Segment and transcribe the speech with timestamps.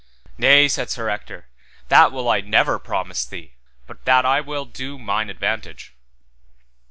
[0.35, 1.47] Nay, said Sir Ector,
[1.89, 3.53] that will I never promise thee,
[3.85, 5.93] but that I will do mine advantage.